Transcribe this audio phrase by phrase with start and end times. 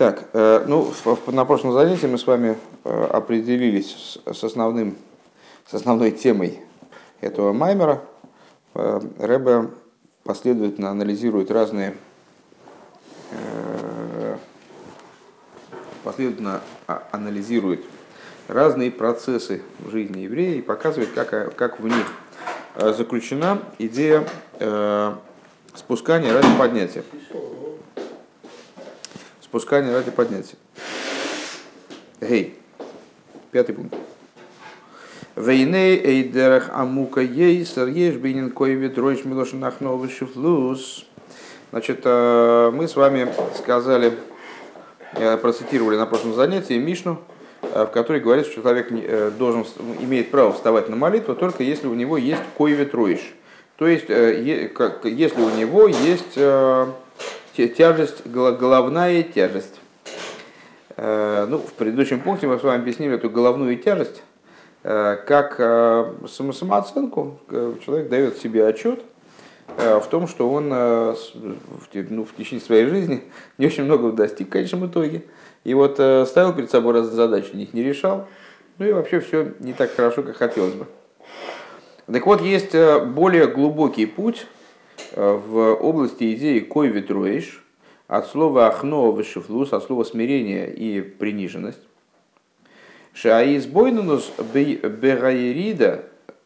[0.00, 0.94] Так, э, ну,
[1.26, 4.96] на прошлом занятии мы с вами э, определились с, с, основным,
[5.66, 6.58] с основной темой
[7.20, 8.00] этого маймера.
[8.74, 9.68] Э, Рэбе
[10.24, 11.94] последовательно анализирует разные
[16.02, 17.84] последовательно а, анализирует
[18.48, 22.06] разные процессы в жизни еврея и показывает, как, как в них
[22.74, 24.26] заключена идея
[25.74, 27.04] спускания ради поднятия
[29.50, 30.54] спускание ради поднятия.
[32.20, 32.54] Гей.
[33.50, 33.96] Пятый пункт.
[35.34, 41.04] Вейней эйдерах амука ейсер еш бинин коеви дройш милош нахновый шифлус.
[41.72, 44.12] Значит, э, мы с вами сказали,
[45.14, 47.20] э, процитировали на прошлом занятии Мишну,
[47.62, 49.66] э, в которой говорится, что человек должен,
[50.00, 53.34] имеет право вставать на молитву только если у него есть коеви троиш.
[53.78, 56.38] То есть, если у него есть
[57.54, 59.80] тяжесть, головная тяжесть.
[61.02, 64.22] Э, ну, в предыдущем пункте мы с вами объяснили эту головную тяжесть
[64.82, 67.38] э, как э, самооценку.
[67.84, 69.00] Человек дает себе отчет
[69.76, 71.14] в том, что он ну,
[72.24, 73.22] в течение своей жизни
[73.58, 75.22] не очень много достиг в конечном итоге.
[75.64, 78.26] И вот ставил перед собой разные задачи, них не решал.
[78.78, 80.86] Ну и вообще все не так хорошо, как хотелось бы.
[82.12, 82.74] Так вот, есть
[83.06, 84.46] более глубокий путь,
[85.14, 87.64] в области идеи кой ветроиш,
[88.06, 91.80] от слова ахно вышифлус, от слова смирение и приниженность.
[93.12, 96.04] Шаис бойнунус бераирида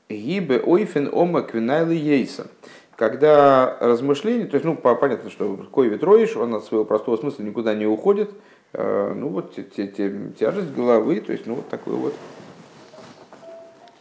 [0.09, 2.49] гибе ойфен ома квинайлы ейса.
[2.97, 7.75] Когда размышление, то есть, ну, понятно, что кой ветроиш, он от своего простого смысла никуда
[7.75, 8.31] не уходит,
[8.73, 12.15] э, ну, вот тяжесть головы, то есть, ну, вот такое вот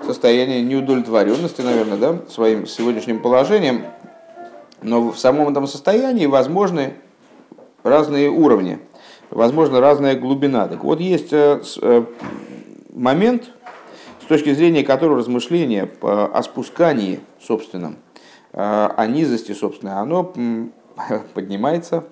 [0.06, 3.84] состояние неудовлетворенности, наверное, да, своим сегодняшним положением,
[4.84, 6.94] но в самом этом состоянии возможны
[7.84, 8.80] разные уровни,
[9.30, 10.68] возможно разная глубина.
[10.68, 12.06] Так вот, есть э, э,
[12.94, 13.52] момент,
[14.22, 17.98] с точки зрения которого размышление о спускании собственном,
[18.52, 20.24] э, о низости собственной, оно
[21.34, 22.06] поднимается,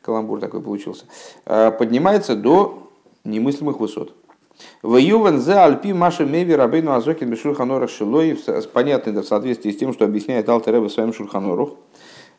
[0.00, 1.04] каламбур такой получился,
[1.44, 2.90] поднимается до
[3.24, 4.14] немыслимых высот.
[4.82, 8.38] В Ювен за Альпи Маша Меви Рабейну Азокин Бешур Ханора Шилой,
[8.72, 11.78] понятно в соответствии с тем, что объясняет Алтер Ребе своим Шурханору.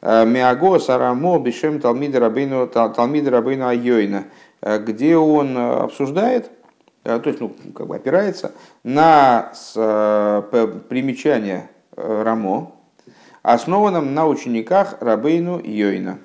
[0.02, 4.25] «Э, Миаго Сарамо Бешем Талмида Рабейну Талмида Рабейну Айойна,
[4.62, 6.50] э, где он э, обсуждает,
[7.03, 8.51] то есть, ну, как бы опирается
[8.84, 9.51] на
[10.90, 12.74] примечание Рамо,
[13.41, 16.19] основанном на учениках Рабейну Йойна.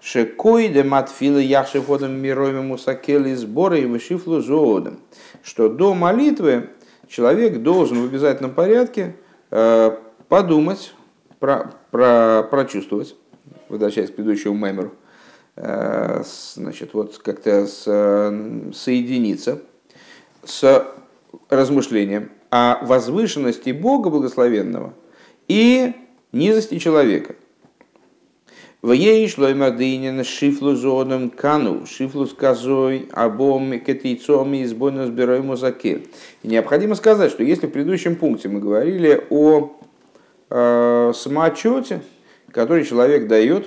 [0.00, 4.98] Шекой де матфила яшифодом мировым мусакели сборы и вышифлу зоодом.
[5.42, 6.70] Что до молитвы
[7.06, 9.16] человек должен в обязательном порядке
[9.50, 9.96] э,
[10.28, 10.94] подумать,
[11.38, 13.14] про, про, прочувствовать,
[13.68, 14.94] возвращаясь к предыдущему мемору,
[15.56, 16.22] э,
[16.54, 17.82] значит, вот как-то с,
[18.74, 19.60] соединиться
[20.44, 20.86] с
[21.50, 24.94] размышлением о возвышенности Бога Благословенного
[25.46, 25.92] и
[26.32, 27.34] низости человека–
[28.82, 36.04] Вееш лоймадынин шифлу зоном кану, шифлу с козой, обом кетейцоми избойно сбирой музаке.
[36.42, 39.76] Необходимо сказать, что если в предыдущем пункте мы говорили о
[40.48, 42.00] э, самоотчете,
[42.50, 43.66] который человек дает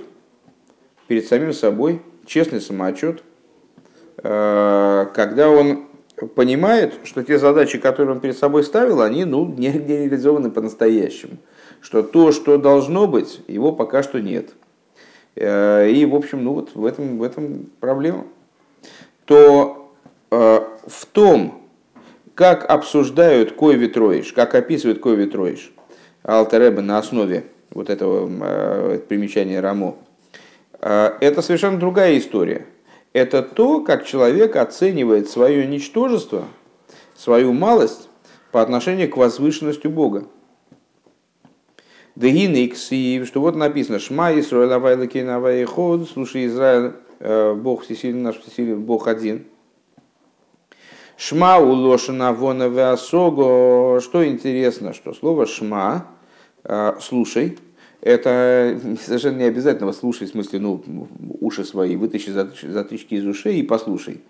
[1.07, 3.21] перед самим собой, честный самоотчет,
[4.17, 5.85] э, когда он
[6.35, 11.37] понимает, что те задачи, которые он перед собой ставил, они ну, не реализованы по-настоящему.
[11.81, 14.55] Что то, что должно быть, его пока что нет–
[15.35, 18.25] и, в общем, ну вот в этом, в этом проблема,
[19.25, 19.91] то
[20.31, 21.63] э, в том,
[22.35, 25.71] как обсуждают כובד ראש, как описывают כובד ראש,
[26.23, 29.95] Алтер Ребе на основе вот этого э, примечания Рамо,
[30.79, 32.65] это совершенно другая история.
[33.13, 36.45] Это то, как человек оценивает свое ничтожество,
[37.15, 38.09] свою малость
[38.51, 40.25] по отношению к возвышенности Бога.
[42.15, 48.39] Дегиникс, и что вот написано, Шма Исраэль Авайлаки Навайход, слушай, Израиль, э, Бог всесильный, наш
[48.39, 49.45] всесильный, Бог один.
[51.17, 54.01] Шма улошена вона веасого.
[54.01, 56.07] Что интересно, что слово шма,
[56.63, 57.57] э, слушай,
[58.01, 60.83] это совершенно не обязательно слушай, в смысле, ну,
[61.39, 64.21] уши свои, вытащи затычки из ушей и послушай.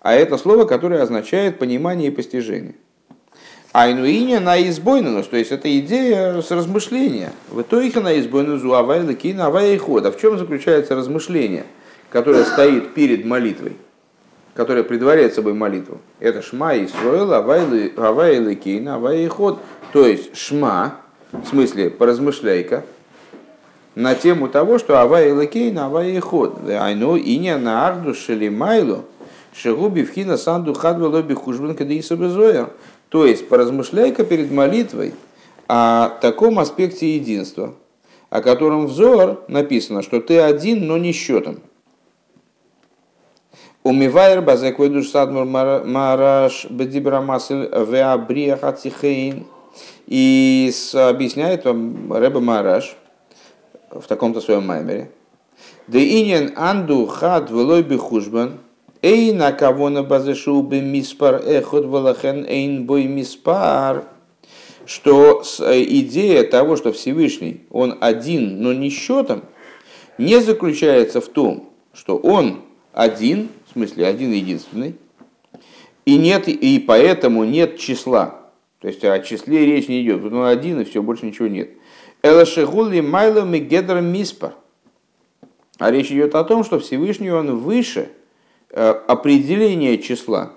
[0.00, 2.74] А это слово, которое означает понимание и постижение.
[3.74, 7.32] Айнуиня на избойнус, то есть это идея с размышления.
[7.50, 10.06] В итоге на избойнусу авайла кина авай ход.
[10.06, 11.64] А в чем заключается размышление,
[12.08, 13.72] которое стоит перед молитвой,
[14.54, 15.98] которое предваряет собой молитву?
[16.20, 19.58] Это шма и строил авайла кина авай ход.
[19.92, 21.00] То есть шма,
[21.32, 22.84] в смысле поразмышляй-ка,
[23.96, 26.58] на тему того, что Авай Лакейна, Авай Ход.
[26.68, 29.04] Айну иня на Арду Шелимайлу,
[29.52, 32.70] Шегуби Вхина Санду Хадва Лоби Хужбан Кадиса Безоя.
[33.14, 35.14] То есть, поразмышляй-ка перед молитвой
[35.68, 37.74] о таком аспекте единства,
[38.28, 41.60] о котором взор написано, что ты один, но не счетом.
[43.84, 49.46] Умивайр базек душ садмур мараш бедибрамасель веабрия хацихейн.
[50.08, 52.96] И объясняет вам Рэба Мараш
[53.92, 55.12] в таком-то своем маймере.
[55.86, 58.58] Да инин анду хад велой бихужбан,
[59.04, 64.06] эй на кого на базешу бы миспар эхот валахен эйн бой миспар,
[64.86, 69.44] что э, идея того, что Всевышний, он один, но не счетом,
[70.16, 72.62] не заключается в том, что он
[72.94, 74.94] один, в смысле один единственный,
[76.06, 78.40] и, нет, и поэтому нет числа.
[78.80, 80.24] То есть о числе речь не идет.
[80.24, 81.70] Он один, и все, больше ничего нет.
[82.22, 84.54] Элашегули майло мигедр миспар.
[85.78, 88.10] А речь идет о том, что Всевышний он выше
[88.74, 90.52] э, определения числа.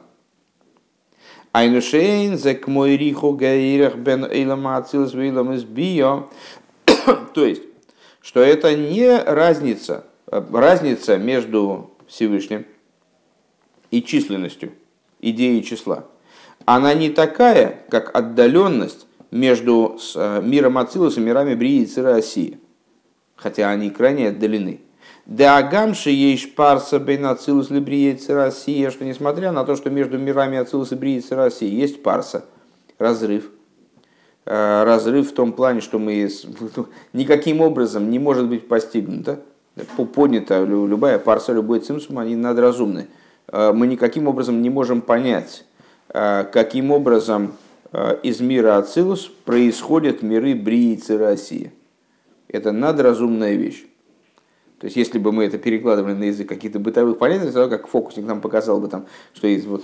[1.51, 6.27] Айнушейн зек мой риху гаирах бен эйлама ацилс вейлам из био.
[7.33, 7.63] То есть,
[8.21, 12.65] что это не разница, э, разница между Всевышним
[13.91, 14.73] и численностью,
[15.21, 16.05] идеей числа.
[16.65, 22.59] Она не такая, как отдаленность между э, миром Ацилус и мирами Брии и Цира Осии,
[23.35, 24.81] хотя они крайне отдалены.
[25.27, 30.57] Деагамши есть парса бейн Ацилус Либрия и Россия, что несмотря на то, что между мирами
[30.57, 32.45] Ацилус и Брия и Россия есть парса,
[32.97, 33.51] разрыв,
[34.45, 36.29] э, разрыв в том плане, что мы
[37.13, 39.41] никаким образом не может быть постигнуто,
[40.15, 43.07] поднята любая парса, любой цимсум, они надразумны.
[43.50, 45.65] Э, мы никаким образом не можем понять,
[46.13, 47.53] э, каким образом
[48.21, 51.71] из мира Ацилус происходят миры Брии и России.
[52.50, 53.85] Это надразумная вещь.
[54.79, 58.27] То есть, если бы мы это перекладывали на язык каких-то бытовых понятий, то как фокусник
[58.27, 59.83] нам показал бы, там, что есть вот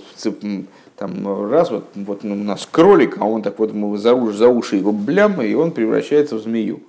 [0.96, 4.48] там, раз, вот, вот у нас кролик, а он так вот мы за, уши, за
[4.48, 6.80] уши его блям, и он превращается в змею.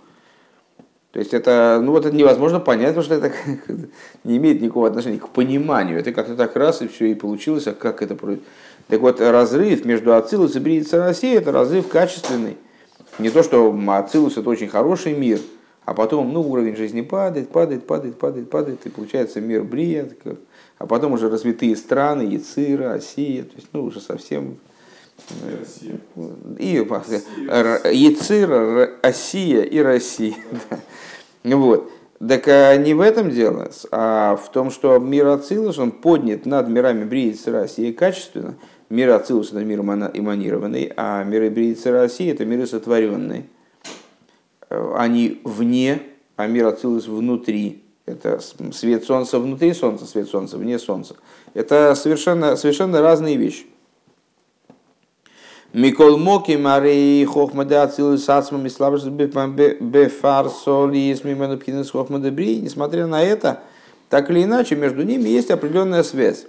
[1.14, 3.32] То есть это, ну вот это невозможно понять, потому что это
[4.24, 5.98] не имеет никакого отношения к пониманию.
[5.98, 8.48] Это как-то так раз и все и получилось, а как это происходит.
[8.88, 12.58] Так вот, разрыв между Ацилус и Бриица России это разрыв качественный.
[13.18, 15.40] Не то, что Ацилус это очень хороший мир–
[15.86, 20.10] а потом ну, уровень жизни падает, падает, падает, падает, падает, и получается мир Брия,
[20.78, 24.58] а потом уже развитые страны, Яцира, Осия, то есть ну, уже совсем...
[25.44, 25.98] Россия.
[26.60, 26.76] И
[27.96, 30.36] Яцира, Осия и Россия.
[31.44, 31.58] Да.
[31.58, 31.92] Вот.
[32.28, 36.68] Так а не в этом дело, а в том, что мир Ацилус, он поднят над
[36.70, 38.56] мирами Брии и России качественно.
[38.90, 43.46] Мир Ацилус– это мир эманированный, а миры Брии и России– это миры сотворенные
[44.70, 46.02] они вне,
[46.36, 47.84] а мир Ацилус внутри.
[48.06, 48.40] Это
[48.72, 51.16] свет Солнца внутри Солнца, свет Солнца вне Солнца.
[51.54, 53.66] Это совершенно, совершенно разные вещи.
[55.74, 62.62] Микол Моки Марей Хохмада Ацилус Ацмами Слабаш Бефар Солис Мимену Пхинес Хохмада Бри.
[62.62, 63.62] Несмотря на это,
[64.10, 66.46] так или иначе, между ними есть определенная связь.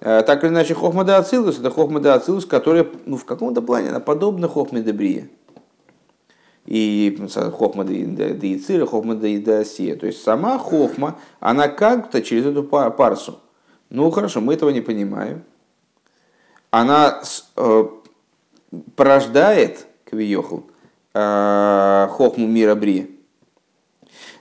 [0.00, 4.00] Э, так или иначе, Хохмада Ацилус это Хохмада Ацилус, которая ну, в каком-то плане она
[4.00, 5.28] подобна Хохмада Брия
[6.70, 7.18] и
[7.52, 9.96] хохма да яцира, хохма да идасия.
[9.96, 13.40] То есть сама хохма, она как-то через эту парсу.
[13.90, 15.42] Ну хорошо, мы этого не понимаем.
[16.70, 17.22] Она
[17.56, 17.84] э,
[18.94, 20.70] порождает, квиехал,
[21.12, 23.18] э, хохму мира бри.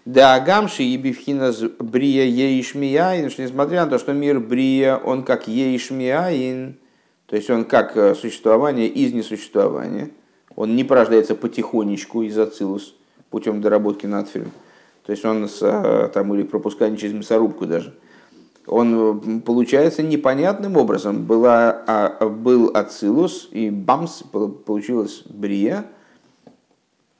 [0.05, 5.47] Да агамши и бифхина брия еишмияин, что несмотря на то, что мир брия, он как
[5.47, 6.77] еишмияин,
[7.25, 10.11] то есть он как э, существование из несуществования–
[10.59, 12.93] он не порождается потихонечку из ацилус
[13.29, 14.51] путем доработки надфилем.
[15.05, 17.95] То есть он с, э, там, или пропускание через мясорубку даже.
[18.67, 21.23] Он получается непонятным образом.
[21.23, 24.23] Была, а, был ацилус, и бамс,
[24.65, 25.85] получилась брия,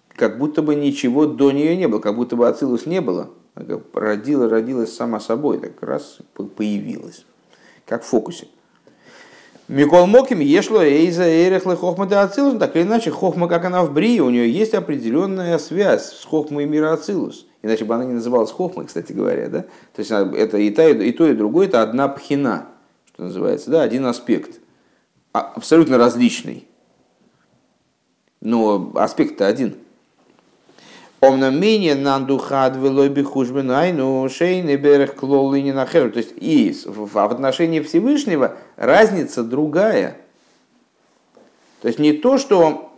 [0.10, 3.30] как будто бы ничего до нее не было, как будто бы ацилус не было.
[3.94, 6.18] Родила, родилась сама собой, так раз
[6.58, 7.26] появилась,
[7.86, 8.50] как в фокусе.
[9.70, 12.58] Микол Моким ешло эйза эрехлы хохма ацилус.
[12.58, 16.66] Так или иначе, хохма, как она в брии, у нее есть определенная связь с хохмой
[16.66, 17.46] мира ацилус.
[17.62, 19.48] Иначе бы она не называлась хохмой, кстати говоря.
[19.48, 19.62] Да?
[19.96, 22.70] То есть это и, та, и то, и другое, это одна пхина,
[23.14, 23.84] что называется, да?
[23.84, 24.60] один аспект.
[25.34, 26.68] А, абсолютно различный.
[28.42, 29.76] Но аспект-то один–
[31.22, 36.12] Омна менее нандухад велой бихужбин айну шейны берег клолы не нахер.
[36.12, 40.16] То есть и в отношении Всевышнего разница другая.
[41.82, 42.94] То есть не то, что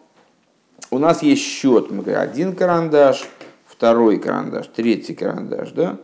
[0.91, 3.27] у нас есть счет, мы говорим, один карандаш,
[3.65, 5.97] второй карандаш, третий карандаш, да?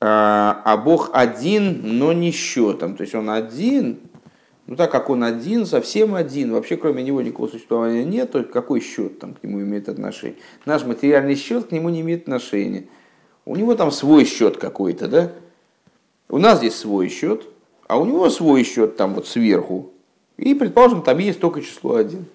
[0.00, 2.96] А, а Бог один, но не счетом.
[2.96, 4.00] То есть он один,
[4.70, 8.80] ну так как он один, совсем один, вообще кроме него никакого существования нет, то какой
[8.80, 10.38] счет там к нему имеет отношение?
[10.64, 12.84] Наш материальный счет к нему не имеет отношения.
[13.44, 15.32] У него там свой счет какой-то, да?
[16.28, 17.48] У нас здесь свой счет,
[17.88, 19.90] а у него свой счет там вот сверху.
[20.36, 22.26] И, предположим, там есть только число один.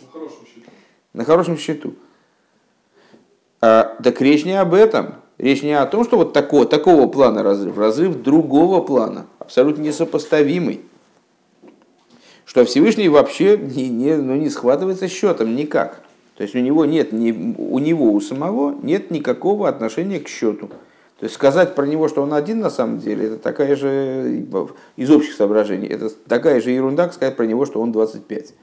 [0.00, 0.70] На хорошем счету.
[1.12, 1.94] На хорошем счету.
[3.60, 5.16] А, так речь не об этом.
[5.36, 10.80] Речь не о том, что вот такого, такого плана разрыв, разрыв другого плана, абсолютно несопоставимый
[12.46, 16.00] что Всевышний вообще не, не, ну, не схватывается счетом никак.
[16.36, 20.68] То есть у него нет, ни, у него, у самого нет никакого отношения к счету.
[21.18, 24.44] То есть сказать про него, что он один на самом деле, это такая же,
[24.96, 28.54] из общих соображений, это такая же ерунда, как сказать про него, что он 25.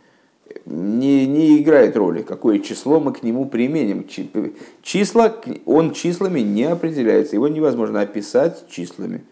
[0.65, 4.05] Не, не играет роли, какое число мы к нему применим.
[4.83, 5.35] Числа,
[5.65, 9.23] он числами не определяется, его невозможно описать числами.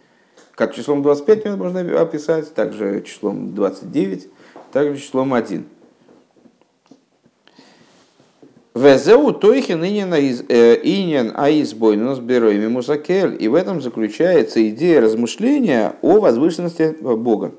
[0.55, 4.27] Как числом 25 можно описать, также числом 29
[4.71, 5.65] также числом 1.
[8.73, 13.35] Везеу тойхин инин аизбой но сберой мимусакель.
[13.37, 17.53] И в этом заключается идея размышления о возвышенности Бога.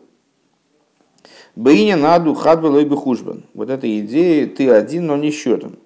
[1.55, 3.45] Бейня наду хадбалой бихужбан.
[3.53, 5.77] Вот эта идея ты один, но не счетом.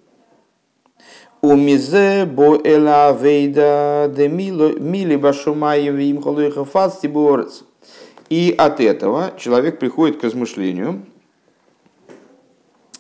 [1.43, 7.11] У мизе бо эла вейда де мили башумаем вим холуиха фасти
[8.31, 11.16] И от этого человек приходит к размышлению, Э,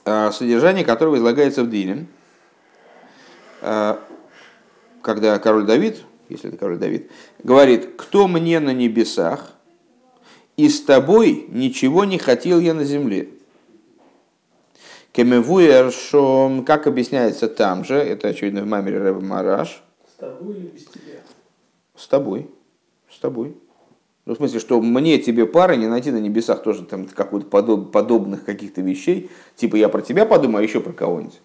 [0.06, 2.06] содержание которого излагается в Диле,
[3.60, 3.96] э,
[5.02, 7.10] когда король Давид, если это король Давид,
[7.42, 9.52] говорит, кто мне на небесах,
[10.56, 13.28] и с тобой ничего не хотел я на земле.
[15.12, 19.82] Кемевуершом, как объясняется там же, это очевидно в мамере Рэба Мараш.
[20.08, 21.20] С тобой или без тебя?
[21.96, 22.50] С тобой.
[23.10, 23.56] С тобой.
[24.26, 27.92] Ну, в смысле, что мне тебе пары не найти на небесах тоже там каких-то подоб,
[27.92, 29.30] подобных каких-то вещей.
[29.54, 31.40] Типа я про тебя подумаю, а еще про кого-нибудь.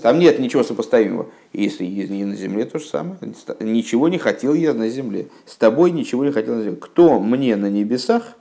[0.00, 1.26] Там нет ничего сопоставимого.
[1.52, 3.18] Если и на земле то же самое.
[3.60, 5.28] Ничего не хотел я на земле.
[5.44, 6.78] С тобой ничего не хотел на земле.
[6.80, 8.36] Кто мне на небесах,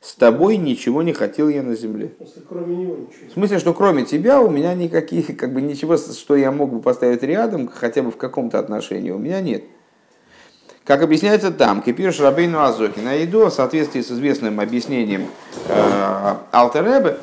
[0.00, 2.12] с тобой ничего не хотел я на земле.
[2.48, 3.28] Кроме него ничего.
[3.28, 6.80] В смысле, что кроме тебя у меня никаких, как бы ничего, что я мог бы
[6.80, 9.64] поставить рядом, хотя бы в каком-то отношении, у меня нет.
[10.90, 15.28] Как объясняется там, Кипир Шрабейну Азоки на еду в соответствии с известным объяснением
[15.68, 17.18] э, Алтеребе,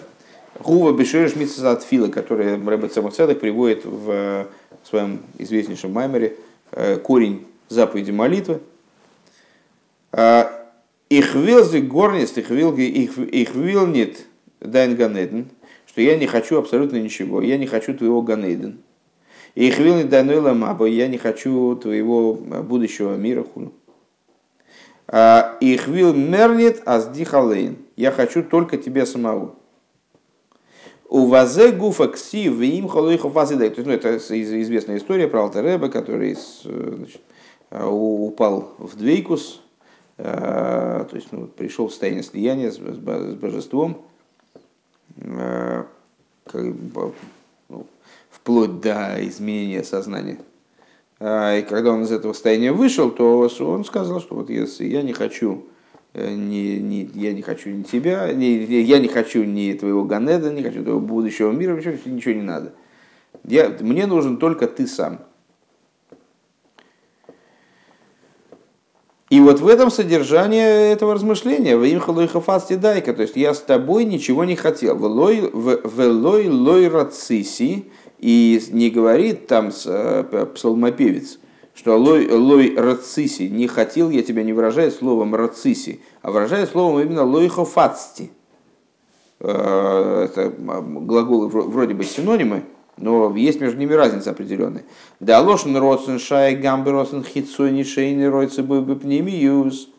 [0.64, 4.48] Гува Бешереш от Фила, который Рэбе Цемахцедек приводит в
[4.86, 6.38] своем известнейшем маймере,
[6.72, 8.62] э, корень заповеди молитвы.
[10.14, 10.46] Э,
[11.10, 14.28] их вилзи горнист, их вилги, их вилнит
[14.62, 15.50] дайн ганеден,
[15.88, 18.80] что я не хочу абсолютно ничего, я не хочу твоего ганеден.
[19.58, 23.74] И хвилни данойла маба, я не хочу твоего будущего мира хуну.
[25.08, 29.56] А, и хвил мернит аздихалейн, я хочу только тебя самого.
[31.10, 33.72] У вазе гуфа кси в им холойхов вазидай.
[33.72, 37.22] То есть, ну, это известная история про Алтереба, который значит,
[37.72, 39.64] упал в двейкус,
[40.18, 44.06] то есть ну, пришел в состояние слияния с божеством,
[48.48, 50.38] вплоть до изменения сознания.
[51.20, 55.02] А, и когда он из этого состояния вышел, то он сказал, что вот если я
[55.02, 55.66] не хочу
[56.14, 60.54] э, не, не, я не хочу ни тебя, не, я не хочу ни твоего Ганеда,
[60.54, 62.74] не хочу твоего будущего мира, вообще ничего не надо.
[63.44, 65.20] Я, мне нужен только ты сам.
[69.30, 73.60] И вот в этом содержание этого размышления, в им халойхафасти дайка, то есть я с
[73.60, 74.96] тобой ничего не хотел.
[74.96, 75.52] В лой
[76.48, 77.88] лой рациси,
[78.20, 81.40] и не говорит там э, псалмопевец,
[81.76, 87.02] что лой, лой рациси, не хотел, я тебя не выражаю словом рациси, а выражаю словом
[87.02, 88.32] именно лойхофацти.
[89.40, 92.64] Э, это глаголы вроде бы синонимы,
[92.98, 94.84] но есть между ними разница определенная.
[95.20, 99.90] Да лошен родсен шай гамбе родсен хитсуни шейни ройцы пнемиюз.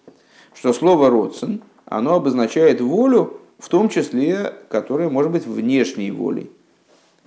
[0.54, 6.50] Что слово родсен, оно обозначает волю, в том числе, которая может быть внешней волей.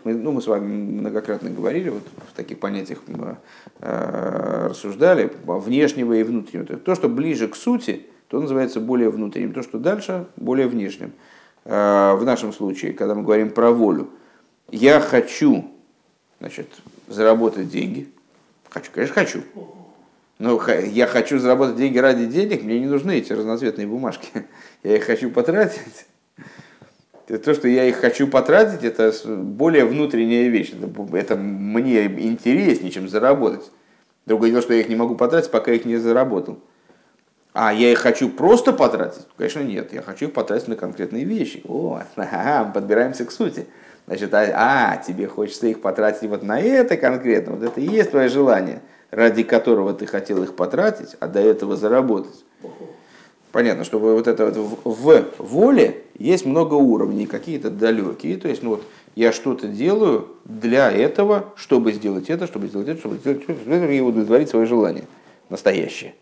[0.03, 3.37] Мы, ну, мы с вами многократно говорили, вот в таких понятиях мы,
[3.79, 6.77] э, рассуждали, внешнего и внутреннего.
[6.77, 9.53] То, что ближе к сути, то называется более внутренним.
[9.53, 11.11] То, что дальше, более внешним.
[11.65, 14.09] Э, в нашем случае, когда мы говорим про волю,
[14.71, 15.69] я хочу
[16.39, 16.67] значит,
[17.07, 18.09] заработать деньги.
[18.69, 19.43] Хочу, конечно, хочу.
[20.39, 24.27] Но я хочу заработать деньги ради денег, мне не нужны эти разноцветные бумажки.
[24.83, 26.07] Я их хочу потратить
[27.27, 30.71] то, что я их хочу потратить, это более внутренняя вещь.
[30.73, 33.71] Это, это мне интереснее, чем заработать.
[34.25, 36.59] Другое дело, что я их не могу потратить, пока их не заработал.
[37.53, 39.27] А я их хочу просто потратить?
[39.37, 39.91] Конечно, нет.
[39.91, 41.61] Я хочу их потратить на конкретные вещи.
[41.67, 43.65] О, ага, подбираемся к сути.
[44.07, 47.53] Значит, а, а, тебе хочется их потратить вот на это конкретно.
[47.55, 51.75] Вот это и есть твое желание, ради которого ты хотел их потратить, а до этого
[51.75, 52.45] заработать.
[53.51, 58.37] Понятно, что вот это вот в воле есть много уровней, какие-то далекие.
[58.37, 58.83] То есть, ну вот,
[59.15, 63.99] я что-то делаю для этого, чтобы сделать это, чтобы сделать это, чтобы сделать это, и
[63.99, 65.05] удовлетворить свое желание
[65.49, 66.13] настоящее.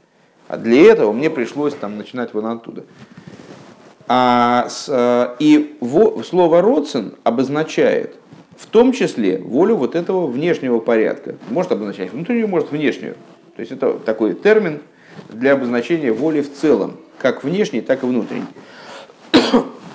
[0.48, 2.86] А для этого мне пришлось там начинать вон оттуда.
[4.08, 8.16] А, с, э, и во, слово «родсен» обозначает
[8.58, 11.36] в том числе волю вот этого внешнего порядка.
[11.50, 13.14] Может обозначать внутреннюю, может внешнюю.
[13.56, 14.82] То есть это такой термин
[15.30, 18.48] для обозначения воли в целом, как внешней, так и внутренней.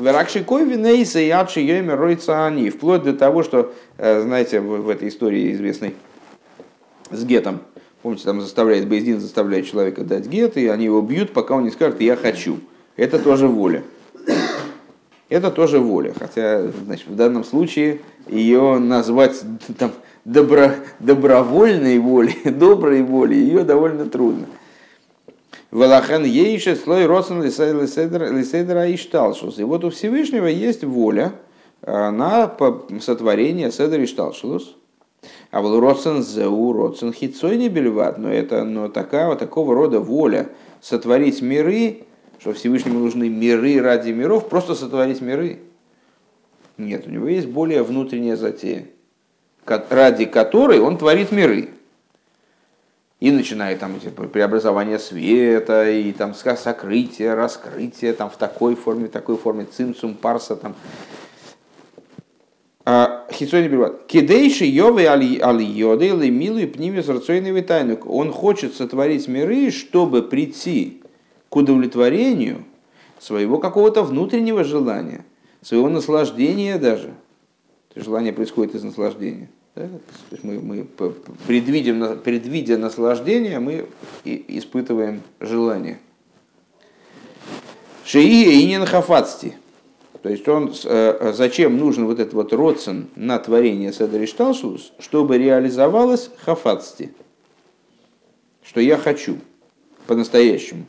[0.05, 2.69] Веракшикой винейса и адши йоймер ройца они.
[2.69, 5.95] Вплоть до того, что, э, знаете, в, этой истории известной
[7.11, 7.61] с Гетом,
[8.03, 11.71] помните, там заставляет Бейздин, заставляет человека дать Гет, и они его бьют, пока он не
[11.71, 12.59] скажет «я хочу».
[12.97, 13.83] Это тоже воля.
[15.31, 16.13] Это тоже воля.
[16.19, 19.43] Хотя, значит, в данном случае ее назвать
[19.79, 19.93] там,
[20.27, 24.47] добро, добровольной волей, доброй волей, ее довольно трудно.
[25.75, 29.59] Валахан ейше слой родсен лиседра и шталшус.
[29.59, 31.33] И вот у Всевышнего есть воля
[31.83, 32.55] э, на
[33.01, 34.77] сотворение седра и шталшус.
[35.51, 38.19] А был родсен зеу, родсен хитцой не бельват.
[38.19, 40.51] Но это но такая, вот такого рода воля
[40.81, 42.05] сотворить миры,
[42.39, 45.59] что Всевышнему нужны миры ради миров, просто сотворить миры.
[46.79, 48.87] Нет, у него есть более внутренняя затея,
[49.65, 51.71] ради которой он творит миры
[53.25, 59.39] и начинает там эти преобразования света, и там сокрытие, раскрытие там в такой форме, такой
[59.39, 60.75] форме, цимцум, парса там.
[62.85, 64.05] А, Хитсони перевод.
[64.09, 67.99] Кидейши йовы аль-йоды лемилу и пнимис рацойный тайну.
[68.05, 71.03] Он хочет сотворить миры, чтобы прийти
[71.49, 72.67] к удовлетворению
[73.19, 75.25] своего какого-то внутреннего желания,
[75.63, 77.15] своего наслаждения даже.
[77.97, 79.49] Желание происходит из наслаждения.
[79.75, 80.87] Мы, мы
[81.49, 83.87] предвидим, предвидя наслаждение, мы
[84.25, 85.99] испытываем желание.
[88.05, 89.55] Шии и ненхафацти.
[90.23, 96.31] То есть он, э, зачем нужен вот этот вот родсен на творение Седришталшус, чтобы реализовалось
[96.45, 97.13] хафацти.
[98.63, 99.39] Что я хочу
[100.07, 100.85] по-настоящему.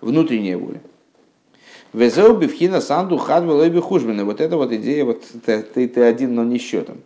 [0.00, 0.80] Внутренняя воля.
[1.92, 4.24] Везеу бифхина санду хадвелой бихужбина.
[4.24, 6.98] Вот эта вот идея, вот ты, ты, ты один, но не счетом.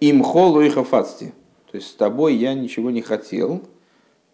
[0.00, 1.34] Им холу и хафацти.
[1.70, 3.62] То есть с тобой я ничего не хотел.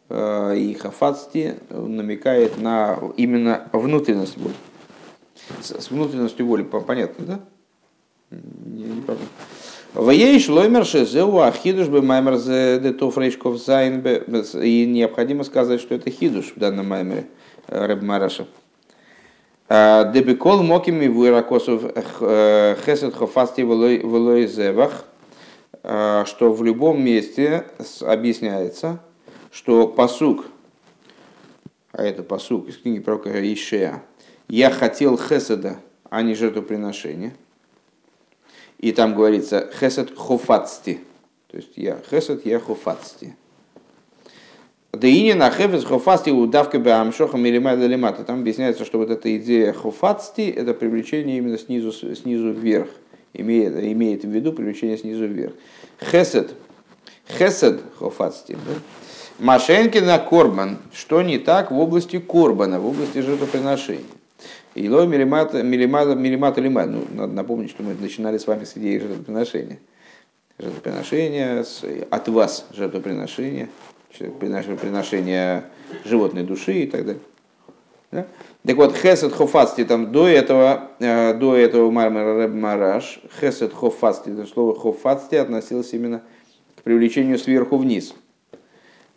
[0.09, 4.55] Э, и хафацти намекает на именно внутренность воли.
[5.61, 7.41] С внутренностью воли понятно, да?
[8.31, 9.03] Не, не
[9.95, 12.39] Ваейш лоймер шезеу ахидуш бы маймер
[12.81, 14.05] де тофрейшков зайн
[14.63, 17.27] И необходимо сказать, что это хидуш в данном маймере
[17.67, 18.47] э, Рэб Мараша.
[19.69, 21.83] Э, Дебекол мокими вуиракосов
[22.85, 25.16] хесед хофасти влой зевах– Э,
[25.83, 27.67] что в любом месте
[28.01, 29.01] объясняется,
[29.51, 30.47] что посук,
[31.93, 34.03] а это посук из книги пророка Ишея,
[34.49, 35.79] я хотел хеседа,
[36.11, 37.35] а не жертвоприношения.
[38.79, 41.01] И там говорится хесед хофацти.
[41.49, 43.35] То есть я хесед, я хофацти.
[44.93, 48.25] Да и не на хефес хофасти удавка бы амшоха милимайда лимата.
[48.25, 52.89] Там объясняется, что вот эта идея хофацти это привлечение именно снизу, снизу вверх
[53.37, 55.53] имеет, имеет в виду привлечение снизу вверх.
[56.01, 56.55] Хесед,
[57.29, 58.81] хесед хофацти, да?
[59.38, 64.05] Машенкина Корбан, что не так в области Корбана, в области жертвоприношения.
[64.75, 66.88] Ило милимата, милимата, лимат.
[66.88, 69.79] Ну, надо напомнить, что мы начинали с вами с идеи жертвоприношения.
[70.59, 71.64] Жертвоприношение,
[72.11, 73.68] от вас жертвоприношение,
[74.18, 75.64] приношение
[76.05, 77.22] животной души и так далее.
[78.11, 78.27] Да?
[78.64, 84.31] Так вот, хесед хофасти, там до этого, э, до этого Мармара Рэб Мараш, хесед хофасти,
[84.31, 86.23] это слово хофасти относилось именно
[86.77, 88.14] к привлечению сверху вниз.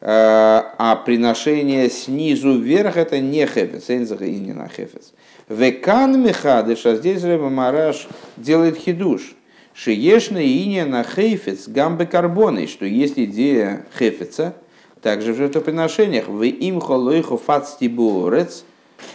[0.02, 5.14] Э, а приношение снизу вверх это не хефец, энзах и не на хефец.
[5.50, 9.36] Векан мехадыш, а здесь Рэб Мараш делает хидуш.
[9.74, 14.54] Шиешна и на хейфец гамбе карбоны, что есть идея хефеца,
[15.02, 16.28] также в жертвоприношениях.
[16.28, 18.66] В им холойху фацти буорец,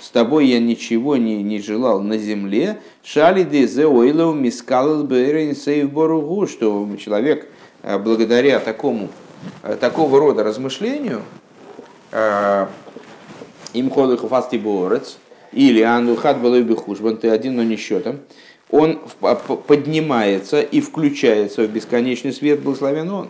[0.01, 6.89] с тобой я ничего не, не желал на земле, шали дезе ойлов мискалл боругу, что
[6.99, 7.49] человек
[7.83, 9.09] э, благодаря такому,
[9.63, 11.23] э, такого рода размышлению,
[12.13, 12.67] э,
[13.73, 15.19] им холых фасти борец,
[15.53, 18.21] или анухат был бихушбан, ты один, но не счетом,
[18.71, 19.01] он
[19.69, 23.29] поднимается и включается в бесконечный свет, благословен он.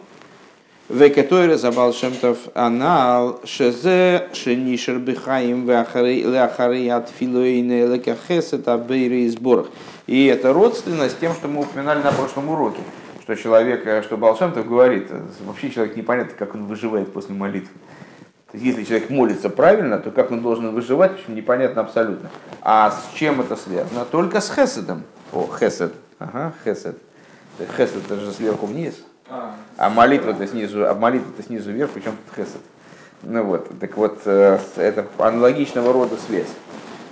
[0.90, 9.68] Векатойра забал шемтов анал шезе шенишер бихаим веахары от филуэйне лекахесет абейры и сборах.
[10.07, 12.81] И это родственно с тем, что мы упоминали на прошлом уроке,
[13.23, 17.73] что человек, э, что Балшемтов говорит, э, вообще человек непонятно, как он выживает после молитвы.
[18.53, 22.31] То есть, если человек молится правильно, то как он должен выживать, непонятно абсолютно.
[22.61, 24.05] А с чем это связано?
[24.05, 25.05] Только с хеседом.
[25.33, 25.94] О, хесед.
[26.18, 26.99] Ага, хесед.
[27.75, 28.97] Хесед это же сверху вниз.
[29.28, 32.60] А молитва-то снизу, а молитва-то снизу вверх, причем тут хесед.
[33.22, 36.48] Ну вот, так вот, э, это аналогичного рода связь.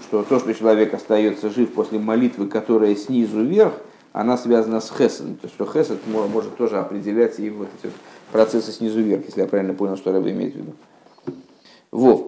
[0.03, 3.72] Что то, что человек остается жив после молитвы, которая снизу вверх,
[4.12, 5.37] она связана с хеседом.
[5.37, 7.90] То есть, что хесед может тоже определять и вот эти
[8.31, 10.72] процессы снизу вверх, если я правильно понял, что Рэбби имеет в виду.
[11.90, 12.27] Вов.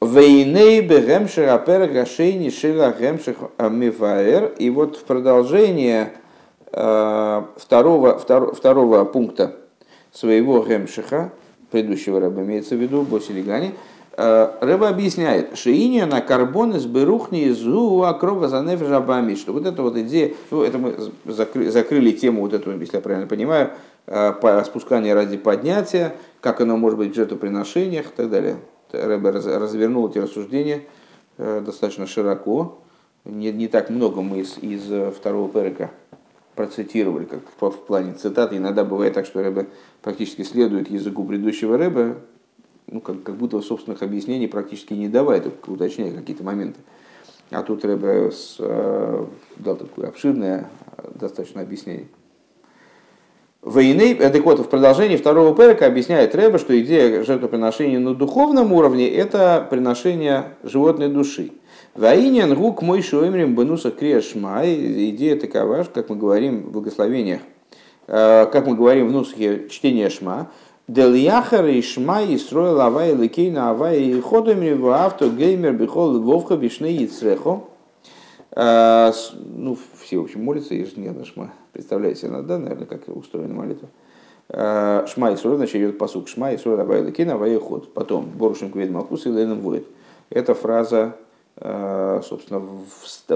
[0.00, 4.54] Вейней бегемшер апер гашейни шила гемшер мифаэр.
[4.58, 6.12] И вот в продолжение
[6.70, 9.56] второго, второго, второго пункта
[10.12, 11.32] своего гемшиха,
[11.70, 13.74] предыдущего рыба имеется в виду, Босилигани,
[14.16, 15.70] э, Рыба объясняет, что
[16.06, 20.78] на карбон из берухни зу акрова за жабами, что вот эта вот идея, ну это
[20.78, 20.94] мы
[21.26, 23.72] закрыли, закрыли тему вот эту, если я правильно понимаю,
[24.06, 28.56] э, спускания ради поднятия, как оно может быть в жертвоприношениях и так далее.
[28.92, 30.82] Рэбе развернул эти рассуждения
[31.36, 32.78] э, достаточно широко.
[33.24, 35.90] Не, не так много мы из, из второго перека
[36.56, 38.56] процитировали, как в, плане цитаты.
[38.56, 39.66] Иногда бывает так, что Рэбе
[40.02, 42.16] практически следует языку предыдущего Рэбе,
[42.88, 46.80] ну, как, как будто собственных объяснений практически не давая, только уточняя какие-то моменты.
[47.50, 49.26] А тут Рэбе с, э,
[49.58, 50.68] дал такое обширное
[51.14, 52.08] достаточно объяснение.
[53.62, 59.08] Войны, так вот, в продолжении второго перка объясняет Рэба, что идея жертвоприношения на духовном уровне–
[59.10, 61.50] это приношение животной души.
[61.96, 64.60] Воинен гук мой шоемрим бенуса крешма.
[64.66, 67.40] Идея такова, как мы говорим в благословениях,
[68.06, 70.50] э, как мы говорим в нусахе чтения шма,
[70.88, 76.20] Дел яхар и шма и строил авай лекейна авай и ходами в авто геймер бихол
[76.20, 77.64] вовха бишне яцрехо.
[78.50, 81.54] Э, ну, все, в общем, молятся ежедневно шма.
[81.72, 83.88] Представляете себе надо, наверное, как устроена молитва.
[84.50, 86.28] Э, шма и значит, идет посук.
[86.28, 87.94] Шма и Сурод Абайла Кина ход.
[87.94, 89.86] Потом Борушим Квед Малкус и Леном Воет.
[90.28, 91.16] Эта фраза,
[91.58, 92.62] собственно,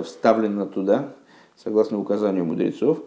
[0.03, 1.09] вставлена туда,
[1.57, 2.99] согласно указанию мудрецов.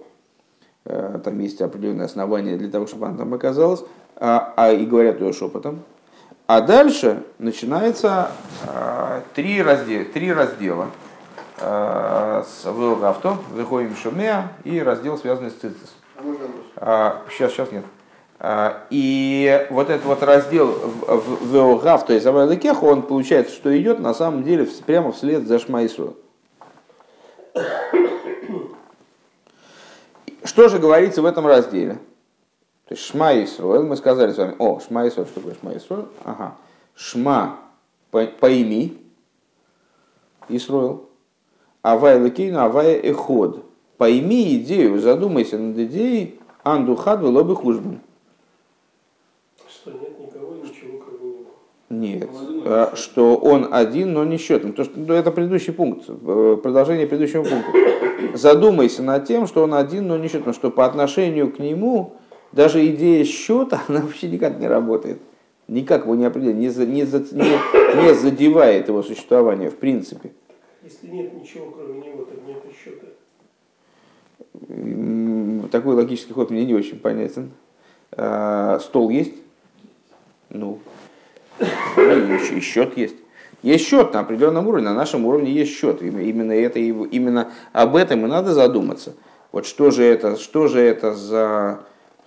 [0.86, 3.84] Э, там есть определенные основания для того, чтобы она там оказалась.
[4.15, 5.82] А, а и говорят ее шепотом.
[6.45, 8.32] А дальше начинается
[9.34, 10.88] три раздела, три раздела
[11.58, 15.95] с авто, выходим шумеа и раздел, связанный с цицис.
[16.76, 17.86] А, сейчас, сейчас нет.
[18.39, 24.00] А, и вот этот вот раздел в Веогав, то есть Авайлыкеху, он получается, что идет
[24.00, 26.17] на самом деле прямо вслед за Шмайсу.
[30.43, 32.00] Что же говорится в этом разделе?
[32.88, 36.10] То есть Шма Исруэл, мы сказали с вами, о, Шма Исруэл, что такое Шма Исруэл?
[36.26, 36.56] Ага.
[36.96, 37.60] Шма,
[38.12, 39.02] пойми,
[40.50, 41.10] Исруэл,
[41.82, 43.65] Авай Лакейну, Авай Эход.
[43.98, 48.02] Пойми идею, задумайся над идеей Анду Хадвы Лобы Хужбан.
[49.67, 51.52] Что нет никого, ничего кроме него.
[51.89, 52.30] Нет,
[52.65, 54.74] а, что он один, но не счетом.
[54.74, 58.38] То, что, ну, это предыдущий пункт, э, продолжение предыдущего пункта.
[58.38, 62.15] Задумайся над тем, что он один, но не счетом, что по отношению к нему
[62.52, 65.19] даже идея счета, она вообще никак не работает.
[65.67, 70.32] Никак его не определяет, не, не, не, не задевает его существование в принципе.
[70.84, 73.08] Если нет ничего, кроме него, то нет и счета.
[75.72, 77.52] Такой логический ход мне не очень понятен.
[78.12, 79.34] А, стол есть?
[80.50, 80.80] Ну,
[81.60, 83.16] и счет есть.
[83.62, 86.02] Есть счет на определенном уровне, на нашем уровне есть счет.
[86.02, 89.13] Именно, это, именно об этом и надо задуматься.
[89.52, 91.80] Вот что же это, что же это за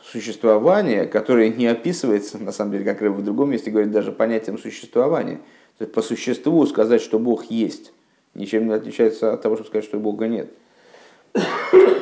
[0.03, 5.41] существование, которое не описывается, на самом деле, как в другом месте говорит, даже понятием существования.
[5.79, 7.93] То есть по существу сказать, что Бог есть
[8.37, 10.51] ничем не отличается от того, чтобы сказать, что Бога нет.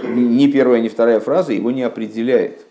[0.05, 2.67] Ни первая, ни вторая фраза его не определяет.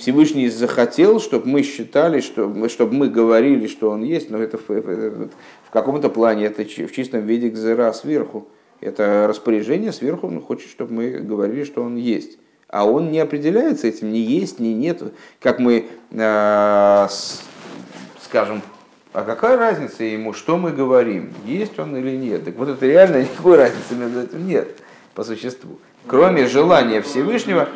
[0.00, 4.68] Всевышний захотел, чтобы мы считали, что, чтобы мы говорили, что Он есть, но это в,
[4.68, 8.48] в каком-то плане, это в чистом виде гзера сверху.
[8.80, 12.38] Это распоряжение сверху, он хочет, чтобы мы говорили, что Он есть.
[12.68, 15.02] А Он не определяется этим, ни есть, ни нет.
[15.38, 17.08] Как мы, э,
[18.22, 18.62] скажем,
[19.12, 22.44] а какая разница ему, что мы говорим, есть он или нет?
[22.44, 24.68] Так вот это реально никакой разницы между этим нет
[25.14, 25.78] по существу.
[26.06, 27.68] Кроме желания Всевышнего,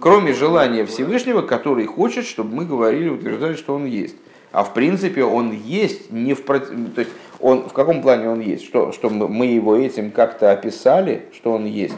[0.00, 4.16] кроме желания Всевышнего, который хочет, чтобы мы говорили, утверждали, что он есть.
[4.52, 6.70] А в принципе он есть не в против...
[6.94, 8.64] То есть Он, в каком плане он есть?
[8.64, 11.94] Что, что мы, его этим как-то описали, что он есть?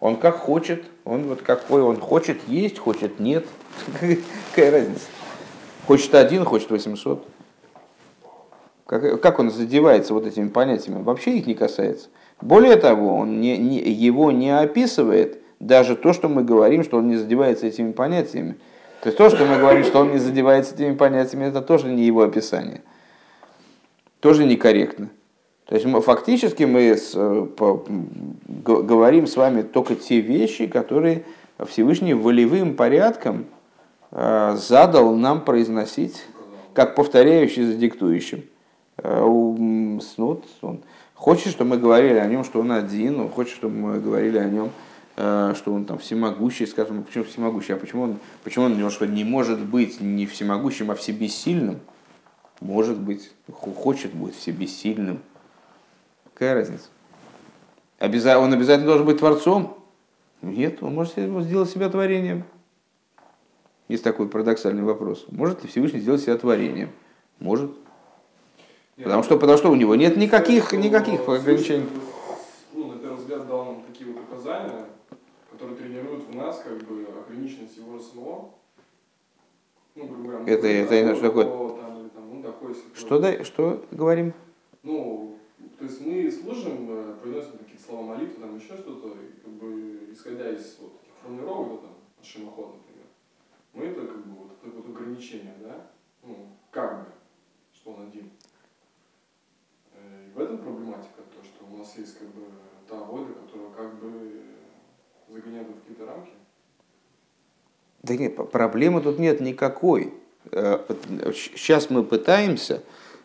[0.00, 3.46] Он как хочет, он вот какой он хочет есть, хочет нет.
[4.50, 5.06] Какая разница?
[5.86, 7.24] Хочет один, хочет 800.
[8.86, 11.02] Как, как он задевается вот этими понятиями?
[11.02, 12.08] Вообще их не касается.
[12.40, 17.08] Более того, он не, не, его не описывает даже то, что мы говорим, что он
[17.08, 18.56] не задевается этими понятиями.
[19.00, 22.04] То есть то, что мы говорим, что он не задевается этими понятиями, это тоже не
[22.04, 22.82] его описание.
[24.20, 25.08] Тоже некорректно.
[25.66, 27.12] То есть мы, фактически мы с,
[27.56, 27.84] по,
[28.64, 31.24] говорим с вами только те вещи, которые
[31.64, 33.46] Всевышний волевым порядком
[34.10, 36.24] э, задал нам произносить,
[36.74, 38.44] как повторяющий за диктующим.
[38.98, 40.80] Э, ну, он
[41.14, 44.44] хочет, чтобы мы говорили о нем, что он один, он хочет, чтобы мы говорили о
[44.44, 49.06] нем, э, что он там всемогущий, скажем, почему всемогущий, а почему он, почему он что
[49.06, 51.80] не может быть не всемогущим, а всебессильным?
[52.60, 55.20] Может быть, хочет быть всебессильным.
[56.32, 56.88] Какая разница?
[57.98, 58.38] Обяза...
[58.38, 59.78] Он обязательно должен быть творцом?
[60.40, 62.44] Нет, он может сделать себя творением.
[63.88, 65.26] Есть такой парадоксальный вопрос.
[65.30, 66.90] Может ли Всевышний сделать себя творением?
[67.38, 67.72] Может.
[68.96, 71.86] Потому что, потому что у него нет никаких, никаких ограничений.
[72.72, 74.86] Ну, на первый взгляд, дал нам такие вот указания,
[75.50, 76.78] которые тренируют в нас как
[77.52, 78.50] ограниченность его самого.
[79.94, 81.44] Ну, говоря, это, это, это что такое?
[81.44, 84.32] Там, там, ну, такой, что, да, что говорим?
[84.82, 85.36] Ну,
[85.78, 90.50] то есть мы служим, э, произносим какие-то слова молитвы, там еще что-то, как бы исходя
[90.50, 93.06] из вот этих формулировок, там, от Шимахот, например,
[93.74, 95.86] мы это как бы вот такое вот ограничение, да,
[96.22, 97.12] ну, как бы,
[97.74, 98.30] что он один.
[99.92, 102.46] Э, и в этом проблематика, то, что у нас есть как бы
[102.88, 104.40] та воля, которая как бы
[105.28, 106.32] загоняет в какие-то рамки.
[108.02, 110.12] Да нет, проблемы тут нет никакой.
[110.50, 112.82] Сейчас э, мы пытаемся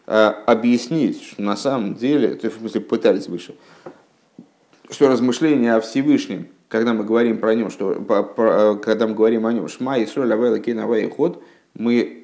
[0.10, 3.56] Э, объяснить, что на самом деле, то есть, в смысле, пытались выше,
[4.90, 9.52] что размышления о Всевышнем, когда мы говорим про нем, что, э, когда мы говорим о
[9.52, 10.80] нем, Шма, Исроль, Авайла, Кейн,
[11.12, 12.24] Ход, мы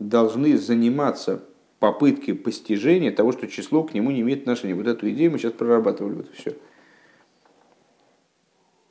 [0.00, 1.42] должны заниматься
[1.78, 4.74] попыткой постижения того, что число к нему не имеет отношения.
[4.74, 6.56] Вот эту идею мы сейчас прорабатывали, вот все.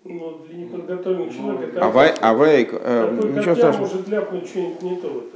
[0.08, 1.84] Ну, для неподготовленного человека...
[1.84, 3.88] Авай, авай, э, ничего страшного.
[3.88, 5.08] может ляпнуть что-нибудь не то.
[5.08, 5.32] Вот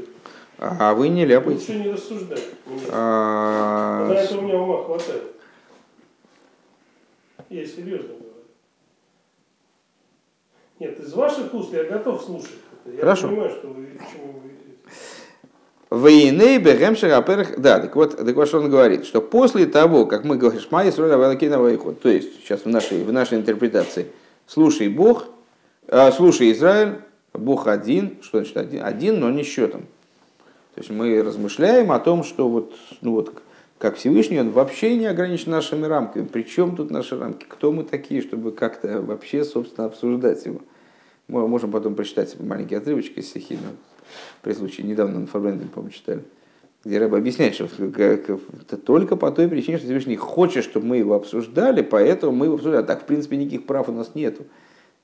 [0.60, 1.60] а вы не ляпаете.
[1.60, 2.44] Лучше не рассуждать.
[2.92, 4.08] А...
[4.10, 5.24] На это у меня ума хватает.
[7.50, 8.34] Я серьезно говорю.
[10.80, 12.60] Нет, из ваших уст я готов слушать.
[12.86, 13.28] Я Хорошо.
[13.28, 14.34] понимаю, что вы к чему
[15.90, 16.58] вы Вейней
[17.12, 20.62] Аперх, да, так вот, так вот, что он говорит, что после того, как мы говорим,
[20.62, 24.06] Шма есть роля Валакина Вайход, то есть сейчас в нашей, в нашей интерпретации,
[24.50, 25.26] слушай Бог,
[25.88, 27.02] э, слушай Израиль,
[27.34, 28.84] Бог один, что значит один?
[28.84, 29.82] Один, но не счетом.
[30.74, 33.42] То есть мы размышляем о том, что вот, ну вот,
[33.78, 36.26] как Всевышний, он вообще не ограничен нашими рамками.
[36.26, 37.46] Причем тут наши рамки?
[37.48, 40.62] Кто мы такие, чтобы как-то вообще, собственно, обсуждать его?
[41.28, 43.70] Мы можем потом прочитать маленький отрывочек из стихи, но
[44.42, 46.24] при случае недавно на Фарбренден, по-моему, читали,
[46.86, 51.14] где Рэба объясняет, что это только по той причине, что Всевышний хочет, чтобы мы его
[51.14, 52.84] обсуждали, поэтому мы его обсуждали.
[52.84, 54.44] А так, в принципе, никаких прав у нас нету.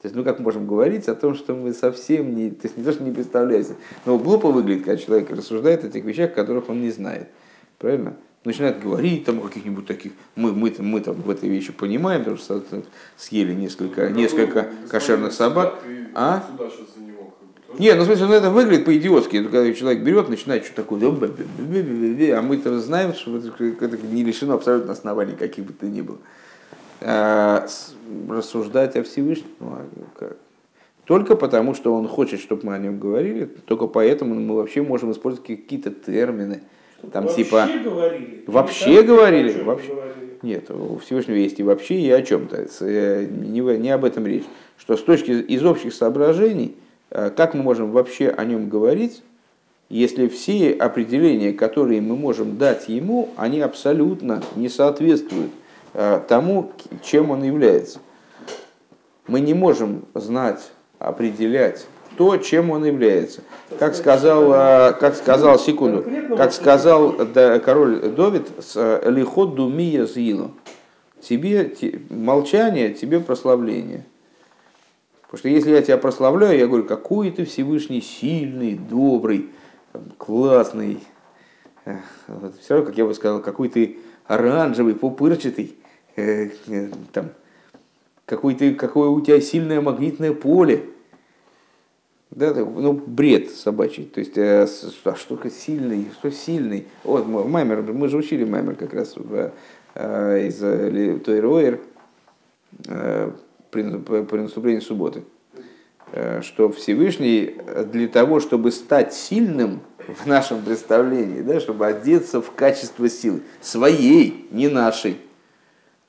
[0.02, 2.84] То есть, ну как можем говорить о том, что мы совсем не, то есть не
[2.84, 6.82] то, что не представляете, но глупо выглядит, когда человек рассуждает о тех вещах, которых он
[6.82, 7.30] не знает.
[7.80, 8.16] Правильно?
[8.44, 12.38] Начинает говорить там о каких-нибудь таких, мы, мы, мы там в этой вещи понимаем, потому
[12.38, 12.64] что
[13.18, 15.80] съели несколько, ну, несколько кошерных собак.
[16.14, 16.46] А?
[17.80, 19.44] Не, ну в смысле, ну, это выглядит по-идиотски.
[19.44, 25.36] Когда человек берет, начинает что такое, а мы-то знаем, что это не лишено абсолютно оснований
[25.36, 26.18] каких бы то ни было.
[27.02, 27.68] А,
[28.30, 29.48] рассуждать о Всевышнем.
[29.60, 29.74] Ну,
[30.20, 30.34] а
[31.06, 35.12] только потому, что он хочет, чтобы мы о нем говорили, только поэтому мы вообще можем
[35.12, 36.64] использовать какие-то термины.
[37.12, 38.44] Там вообще типа говорили?
[38.48, 40.16] вообще говорили, вообще говорили?
[40.42, 44.44] нет, у Всевышнего есть и вообще и о чем-то, э, не, не об этом речь,
[44.78, 46.76] что с точки из общих соображений,
[47.10, 49.24] как мы можем вообще о нем говорить,
[49.90, 55.52] если все определения, которые мы можем дать ему, они абсолютно не соответствуют
[55.98, 58.00] Э, тому, чем он является.
[59.28, 61.88] Мы не можем знать, определять
[62.18, 63.44] то, чем он является.
[63.80, 66.04] Как сказал, э, как сказал секунду,
[66.36, 67.14] как сказал
[67.64, 70.52] король Довид э, лихот думия зилу.
[71.22, 71.72] Тебе
[72.10, 74.04] молчание, тебе прославление.
[75.36, 79.50] Потому что если я тебя прославляю, я говорю, какой ты Всевышний, сильный, добрый,
[80.18, 81.00] классный.
[81.84, 85.76] Все равно, как я бы сказал, какой ты оранжевый, пупырчатый.
[86.16, 87.32] Э, э, там,
[88.26, 90.86] какой, ты, какое у тебя сильное магнитное поле.
[92.32, 94.06] Да, ну, бред собачий.
[94.06, 96.88] То есть, э, что, что сильный, что сильный.
[97.04, 99.52] Вот, Маймер, мы же учили Маймер как раз в,
[99.98, 100.60] из
[101.26, 101.82] Тойроер
[103.84, 105.24] при, при наступлении субботы.
[106.12, 107.58] Э, что Всевышний
[107.92, 114.48] для того, чтобы стать сильным в нашем представлении, да, чтобы одеться в качество силы, своей,
[114.52, 115.18] не нашей.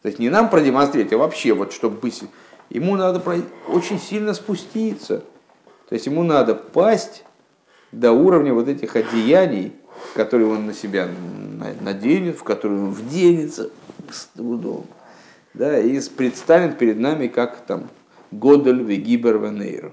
[0.02, 2.22] То есть не нам продемонстрировать, а вообще, вот, чтобы быть,
[2.70, 3.22] ему надо
[3.68, 5.24] очень сильно спуститься–
[5.88, 7.24] то есть ему надо пасть
[7.92, 9.72] до уровня вот этих одеяний,
[10.14, 11.08] которые он на себя
[11.80, 13.70] наденет, в которые он вденется
[14.10, 14.86] с трудом.
[15.56, 17.88] Да, и предстанет перед нами как там
[18.30, 19.92] Годель Вегибер Венейр.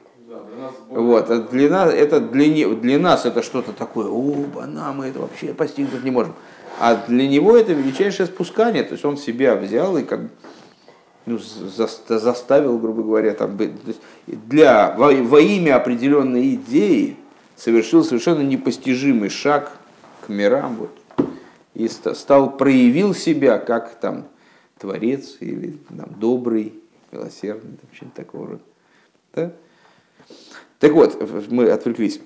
[0.89, 5.19] Вот, а для нас это для, для нас это что-то такое, о, бана, мы это
[5.19, 6.34] вообще постигнуть не можем.
[6.80, 10.21] А для него это величайшее спускание, то есть он себя взял и как
[11.26, 11.88] ну, за,
[12.19, 13.58] заставил, грубо говоря, там,
[14.28, 17.15] для, во, во имя определенной идеи
[17.56, 19.71] совершил совершенно непостижимый шаг
[20.26, 21.28] к мирам, вот,
[21.73, 24.26] и стал, проявил себя как там
[24.84, 26.74] творец или там, добрый,
[27.13, 28.62] милосердный, там, что-то такого рода.
[29.34, 29.52] Да?
[30.80, 32.19] Так вот, мы отвлеклись.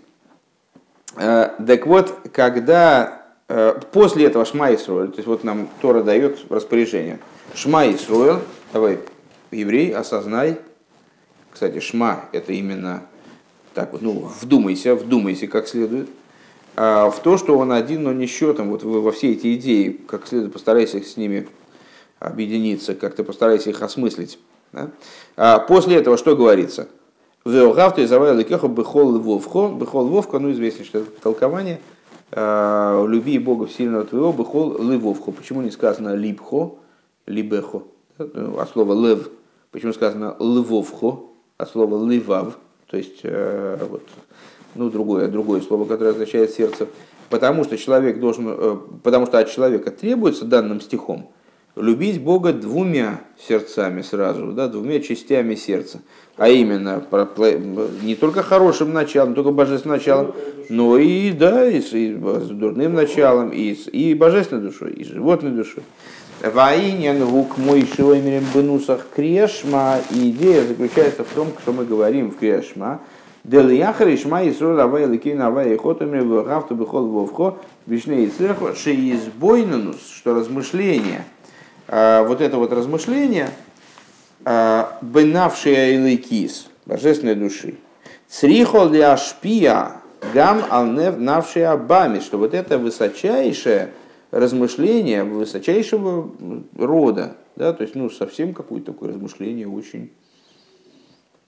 [1.17, 6.39] Э, так вот, когда э, после этого Шма Исроэль, то есть вот нам Тора дает
[6.49, 7.19] распоряжение,
[7.53, 8.39] Шма Исроэль,
[8.73, 9.01] давай,
[9.51, 10.57] еврей, осознай,
[11.51, 13.03] кстати, шма это именно
[13.75, 16.09] так вот, ну, вдумайся, вдумайся как следует,
[16.75, 20.27] а в то, что он один, но не счетом, вот во все эти идеи, как
[20.27, 21.47] следует постарайся с ними
[22.19, 24.39] объединиться, как-то постарайся их осмыслить.
[24.71, 24.89] Да?
[25.35, 26.87] А после этого что говорится?
[27.45, 31.79] Веогавту из Авайла Бехол Вовхо, Бехол Вовка, ну известно, что это толкование,
[32.31, 35.31] а, люби Бога сильного твоего, Бехол Ливовхо.
[35.31, 36.75] Почему не сказано Либхо,
[37.25, 37.83] Либехо?
[38.17, 39.29] от слова лев,
[39.71, 44.03] почему сказано львовхо, от слова ливав, то есть э, вот,
[44.75, 46.87] ну, другое, другое слово, которое означает сердце,
[47.29, 51.31] потому что человек должен, э, потому что от человека требуется данным стихом
[51.79, 56.01] любить Бога двумя сердцами сразу, да, двумя частями сердца,
[56.35, 57.03] а именно
[58.01, 60.33] не только хорошим началом, только божественным началом,
[60.69, 65.03] но и, да, и с, и с дурным началом, и, с, и божественной душой, и
[65.03, 65.83] животной душой.
[66.43, 69.95] Ваинен гук мой шилоймерем бенусах крешма.
[70.11, 73.01] И идея заключается в том, что мы говорим в крешма.
[73.43, 78.75] Дел яхар ишма исру авай ликин авай хотами в гафту бихол вовхо вишне и сверху
[78.75, 81.23] шеизбойнанус, что размышление,
[81.87, 83.49] вот это вот размышление,
[84.43, 87.75] а, бенавшие иликис, божественной души,
[88.27, 90.01] црихол для ашпия
[90.33, 93.91] гам алнев навшие абами, что вот это высочайшее
[94.31, 96.31] размышления высочайшего
[96.77, 100.11] рода, да, то есть, ну, совсем какое-то такое размышление очень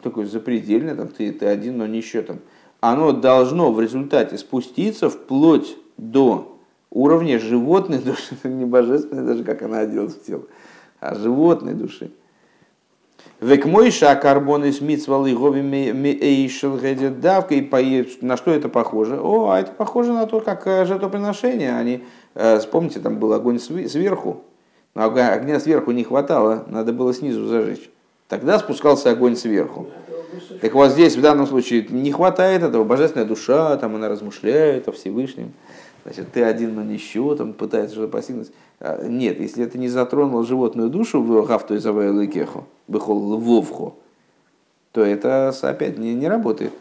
[0.01, 2.39] такое запредельное, там, ты, ты один, но не счетом.
[2.79, 6.58] Оно должно в результате спуститься вплоть до
[6.91, 10.43] уровня животной души, не божественной даже, как она оделась в тело,
[10.99, 12.11] а животной души.
[13.41, 16.77] Век мой карбон из мицвалы эйшел
[17.21, 19.19] давка и на что это похоже?
[19.21, 21.73] О, а это похоже на то, как э, жертвоприношение.
[21.73, 22.03] Они,
[22.35, 24.43] э, вспомните, там был огонь сверху,
[24.93, 27.89] но огня сверху не хватало, надо было снизу зажечь.
[28.27, 29.87] Тогда спускался огонь сверху.
[30.61, 34.91] Так вот здесь в данном случае не хватает этого, божественная душа, там она размышляет о
[34.91, 35.53] Всевышнем.
[36.09, 38.51] Значит, ты один, но ничего, там пытается что-то постигнуть.
[38.79, 43.95] А, нет, если это не затронуло животную душу в гавту из Авайлыкеху, бехол лвовху,
[44.91, 46.73] то это опять не, не работает.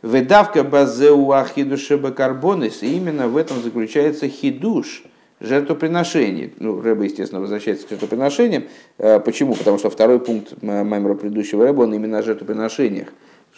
[0.00, 5.04] Ведавка базеу ахидуше бакарбонис, и именно в этом заключается хидуш,
[5.40, 6.54] жертвоприношений.
[6.58, 8.64] Ну, Рэба, естественно, возвращается к жертвоприношениям.
[8.96, 9.54] А, почему?
[9.54, 13.08] Потому что второй пункт маймера предыдущего Рэба, он именно о жертвоприношениях.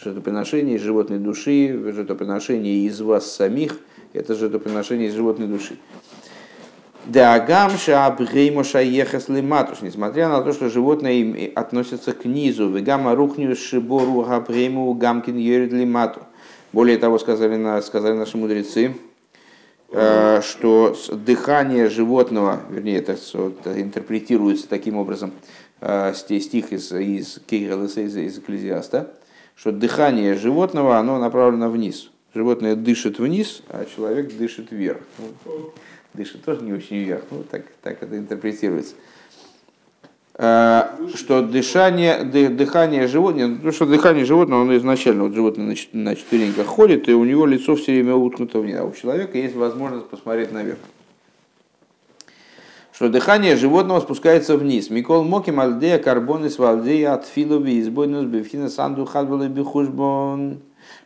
[0.03, 3.79] Жертвоприношения животной души, жертвоприношения из вас самих,
[4.13, 5.77] это жертвоприношение из животной души.
[7.05, 14.23] Дагамша абгеймоша ехас лиматуш, несмотря на то, что животное относится к низу, вегама рухню шибору
[14.23, 16.21] габрейму гамкин йорид лимату.
[16.73, 18.97] Более того, сказали, сказали наши мудрецы,
[19.91, 23.17] э, что дыхание животного, вернее, это
[23.77, 25.33] интерпретируется таким образом,
[25.81, 29.13] э, стих из, из Кейгелеса, из, из Экклезиаста,
[29.63, 32.11] что дыхание животного, оно направлено вниз.
[32.35, 35.03] Животное дышит вниз, а человек дышит вверх.
[35.19, 35.73] Ну,
[36.15, 38.97] дышит тоже не очень вверх, ну так, так это интерпретируется.
[40.35, 46.67] А, что дышание, дыхание животного, ну что дыхание животного, оно изначально, вот животное на четвереньках
[46.67, 50.51] ходит, и у него лицо все время уткнуто вниз, а у человека есть возможность посмотреть
[50.51, 50.79] наверх.
[52.93, 54.91] Что дыхание животного спускается вниз.
[54.91, 60.59] Микол моки мальдея карбоны с валдея от филови избойнус бифхина санду хадвалы бихушбон.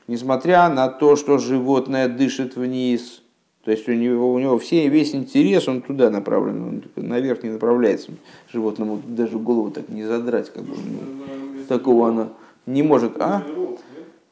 [0.09, 3.23] несмотря на то, что животное дышит вниз,
[3.65, 7.51] то есть у него, у него все, весь интерес, он туда направлен, он наверх не
[7.51, 8.13] направляется.
[8.53, 10.75] Животному даже голову так не задрать, как бы.
[10.77, 12.29] Ну, такого оно
[12.65, 13.21] не может.
[13.21, 13.43] А?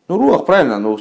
[0.08, 0.98] Ну, рух, правильно, ну,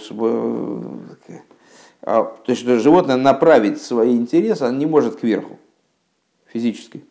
[2.05, 5.57] а, то есть, животное направить свои интересы, оно не может кверху,
[6.53, 7.03] физически.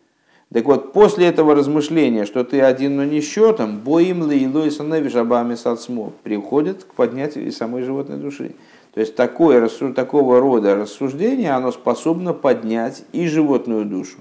[0.52, 6.12] Так вот, после этого размышления, что ты один, но не счетом, боим лейлой саневишабами сацмо,
[6.22, 8.54] приходит к поднятию самой животной души.
[8.92, 14.18] То есть такое, такого рода рассуждение, оно способно поднять и животную душу.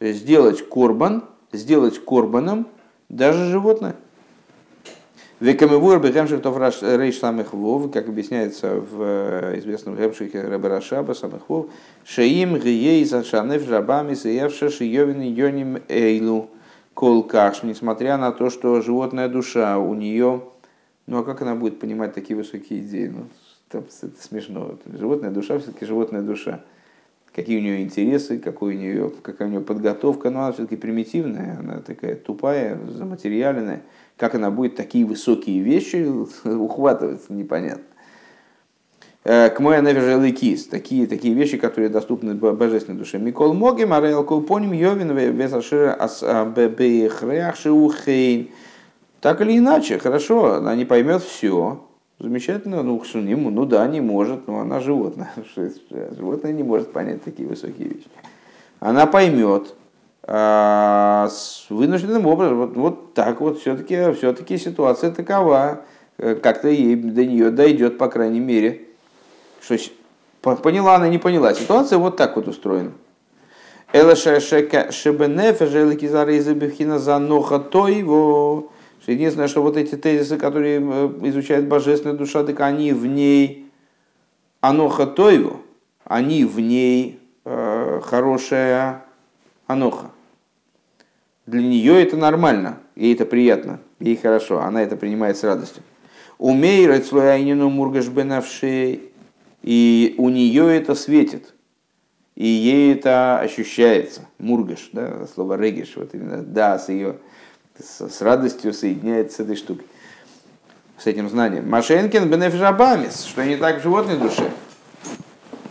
[0.00, 1.22] То есть сделать корбан,
[1.52, 2.66] сделать корбаном
[3.08, 3.94] даже животное.
[5.44, 11.66] Векамевур бехемших тов рейш самых вов, как объясняется в э, известном хемшихе Рабарашаба самых вов,
[12.06, 16.48] шеим гией зашанев жабами сеявша шиевин йоним эйлу
[16.94, 20.44] колкаш, несмотря на то, что животная душа у нее,
[21.06, 23.08] ну а как она будет понимать такие высокие идеи?
[23.08, 23.26] Ну,
[23.68, 24.78] там, это смешно.
[24.98, 26.62] Животная душа все-таки животная душа.
[27.34, 31.58] Какие у нее интересы, какой у нее, какая у нее подготовка, но она все-таки примитивная,
[31.58, 33.82] она такая тупая, заматериальная.
[34.16, 36.06] Как она будет такие высокие вещи
[36.46, 37.84] ухватывать, непонятно.
[39.24, 40.66] Э, к моей навержелый кис.
[40.66, 43.18] Такие, такие вещи, которые доступны божественной душе.
[43.18, 48.50] Микол моги, марел колпоним, йовин, весашира ас а, бебехреахши ухейн.
[49.20, 51.80] Так или иначе, хорошо, она не поймет все,
[52.20, 55.32] Замечательно, ну, Ксуним, ну да, не может, но она животное.
[56.16, 58.06] Животное не может понять такие высокие вещи.
[58.78, 59.74] Она поймет,
[60.26, 65.82] с вынужденным образом, вот, вот так вот все-таки все таки ситуация такова,
[66.18, 68.82] э, как-то ей до нее дойдет, по крайней мере.
[69.60, 69.76] Что
[70.40, 71.52] поняла она, не поняла.
[71.54, 72.92] Ситуация вот так вот устроена.
[79.06, 83.70] Единственное, что вот эти тезисы, которые э, изучает божественная душа, так они в ней
[84.60, 85.60] аноха тойву,
[86.04, 89.03] они в ней э, хорошая
[89.66, 90.10] аноха.
[91.46, 95.82] Для нее это нормально, ей это приятно, ей хорошо, она это принимает с радостью.
[96.38, 99.02] Умеет свою айнину мургаш бенавшей,
[99.62, 101.54] и у нее это светит,
[102.34, 104.22] и ей это ощущается.
[104.38, 107.16] Мургаш, да, слово региш, вот именно, да, с ее
[107.78, 109.86] с, радостью соединяется с этой штукой,
[110.98, 111.68] с этим знанием.
[111.68, 114.50] Машенкин бенефишабамис, что не так в животной душе.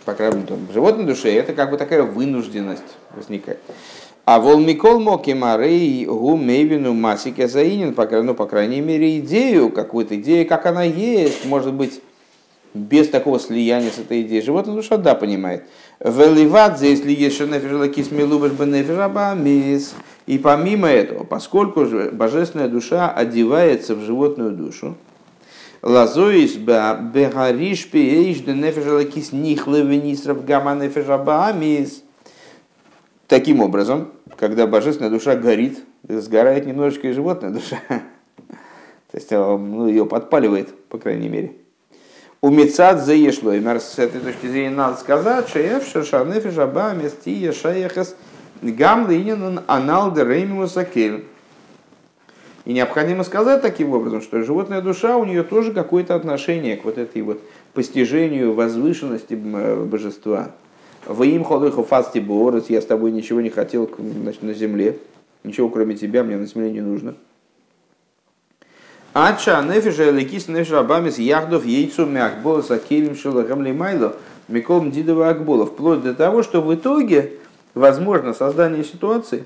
[0.06, 2.84] По крайней мере, животной душе это как бы такая вынужденность
[3.16, 3.60] возникает.
[4.26, 7.94] А волмикол моки марей гу мейвину масике заинен,
[8.26, 12.02] ну, по крайней мере, идею, какую-то идею, как она есть, может быть,
[12.74, 14.42] без такого слияния с этой идеей.
[14.42, 15.66] Животная душа, да, понимает.
[16.00, 19.90] Веливадзе, если есть шенефиш милубаш бенефиш
[20.26, 24.96] И помимо этого, поскольку божественная душа одевается в животную душу,
[25.84, 31.06] Лазоис бегариш пеиш де нефиш нихле венисров гамма нефиш
[33.28, 37.80] Таким образом, когда божественная душа горит, сгорает немножечко и животная душа.
[37.90, 41.54] То есть э, ну, ее подпаливает, по крайней мере.
[42.42, 43.54] У Мецад заешло.
[43.54, 48.16] И с этой точки зрения надо сказать, что я в Шашанефе Жаба Местия Шаяхас
[48.62, 51.26] Гам Линин Анал Дереймиуса Кель.
[52.66, 56.98] И необходимо сказать таким образом, что животная душа, у нее тоже какое-то отношение к вот
[56.98, 57.42] этой вот
[57.74, 60.52] постижению возвышенности божества.
[61.06, 64.98] В им холыху фасти борос, я с тобой ничего не хотел значит, на земле,
[65.44, 67.16] ничего кроме тебя мне на земле не нужно.
[69.14, 74.16] Ача нефиша лекис нефиша абамис яхдов яйцу мягбола сакелем шелахам лимайло
[74.48, 75.66] миком дидова акбола.
[75.66, 77.34] Вплоть до того, что в итоге
[77.74, 79.44] возможно создание ситуации,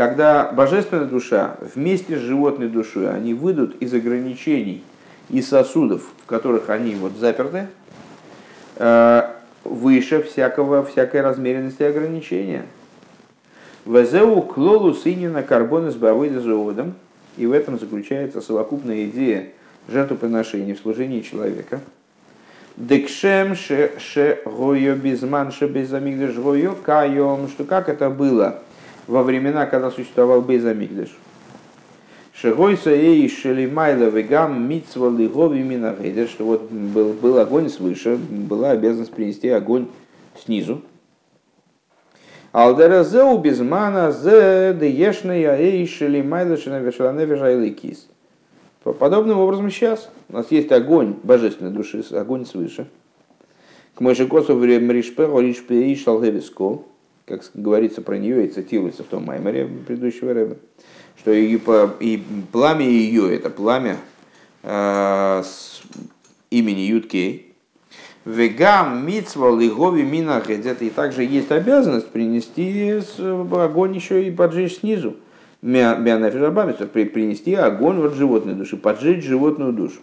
[0.00, 4.82] когда божественная душа вместе с животной душой, они выйдут из ограничений
[5.28, 7.66] и сосудов, в которых они вот заперты,
[8.76, 9.22] э,
[9.62, 12.64] выше всякого, всякой размеренности и ограничения.
[13.84, 16.94] Везеу клолу синина карбона с бавыда заводом–
[17.36, 19.48] и в этом заключается совокупная идея
[19.86, 21.78] жертвоприношения в служении человека.
[22.78, 28.60] Декшем ше ше гойо безман ше безамигдаш гойо кайом, что как это было
[29.06, 31.10] во времена, когда существовал безамигдаш.
[32.32, 39.12] Шегойса ей шелимайла вегам митцва лигови минагейдер, что вот был, был огонь свыше, была обязанность
[39.12, 39.88] принести огонь
[40.42, 40.80] снизу.
[42.52, 48.08] Алдеразеу безмана зе деешная эйшели майлышина вешалане вешайликис.
[48.82, 52.88] Подобным образом сейчас у нас есть огонь божественной души, огонь свыше.
[53.94, 56.78] К Мойшекосу в Ришпе, Ришпе и Шалгевиско,
[57.30, 60.56] как говорится про нее и цитируется в том маймере предыдущего рэба,
[61.16, 61.58] что и,
[62.00, 63.96] и пламя ее, это пламя,
[64.64, 65.42] э,
[66.50, 67.46] имени Юткей.
[68.24, 75.16] Вегам мицва лигови мина где-то и также есть обязанность принести огонь еще и поджечь снизу.
[75.62, 80.00] Принести огонь от животной души, поджечь животную душу.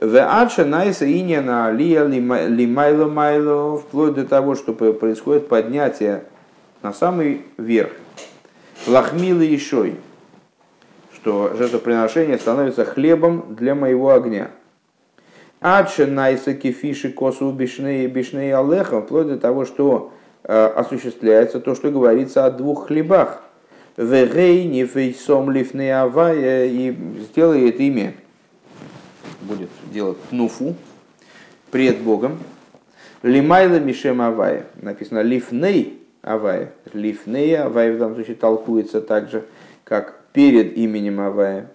[0.00, 6.24] В адша найса на алия лимайло майло, вплоть до того, что происходит поднятие
[6.82, 7.92] на самый верх.
[8.86, 14.50] Лахмилы и что жертвоприношение становится хлебом для моего огня.
[15.60, 20.12] Адша найса кефиши косу бишней бишней алеха, вплоть до того, что
[20.44, 23.42] э, осуществляется то, что говорится о двух хлебах.
[23.96, 28.14] Вегейни фейсом лифней авая и сделает имя
[29.48, 30.74] будет делать нуфу
[31.70, 32.38] пред Богом.
[33.22, 34.66] Лимайла Мишем Авая.
[34.80, 36.72] Написано Лифней Авая.
[36.92, 39.44] Лифней Авая в данном случае толкуется также,
[39.84, 41.70] как перед именем Авая.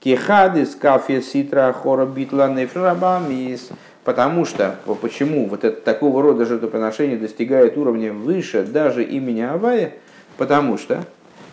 [0.00, 3.70] Кихадис кафе ситра хора битла нефрабамис.
[4.04, 9.92] Потому что, почему вот это, такого рода жертвоприношение достигает уровня выше даже имени Авая?
[10.38, 11.04] Потому что,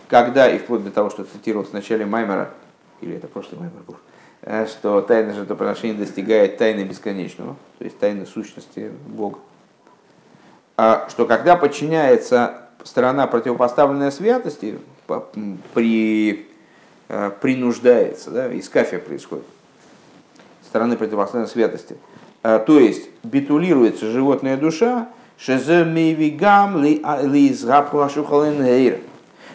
[0.08, 2.50] когда, и вплоть до того, что цитировал в начале Маймера,
[3.02, 3.96] или это прошлый Маймер был,
[4.48, 9.40] Э, что тайна жертвоприношения достигает тайны бесконечного, то есть тайны сущности Бога.
[10.76, 14.78] А что когда подчиняется сторона противопоставленная святости,
[15.74, 16.46] при,
[17.08, 19.44] э, принуждается, да, из кафе происходит,
[20.64, 21.96] стороны противопоставленной святости,
[22.42, 25.08] э, то есть битулируется животная душа,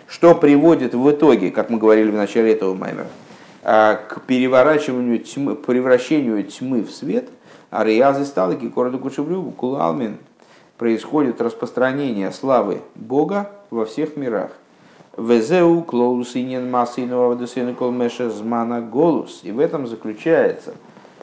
[0.07, 3.07] что приводит в итоге, как мы говорили в начале этого маймера,
[3.63, 7.29] а, к переворачиванию тьмы, превращению тьмы в свет,
[7.69, 10.17] а риазы стали города Кучевлю, Кулалмин,
[10.81, 14.49] происходит распространение славы Бога во всех мирах.
[15.15, 17.37] Везеу клоус инен массиного
[17.75, 19.41] колмеша змана голус.
[19.43, 20.73] И в этом заключается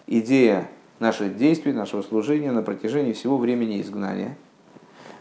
[0.07, 0.69] идея
[1.01, 4.37] наших действий, нашего служения на протяжении всего времени изгнания.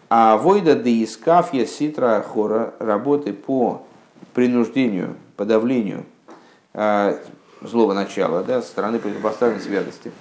[0.07, 3.87] А войда де искафья ситра хора работы по
[4.35, 6.05] принуждению, подавлению
[6.75, 7.17] а,
[7.61, 10.11] злого начала, да, со стороны противопоставленной святости.